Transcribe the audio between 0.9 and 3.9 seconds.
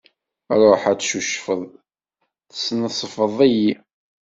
ad tcucfeḍ, tesnezfeḍ-iyi.